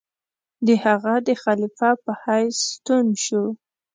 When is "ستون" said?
2.73-3.05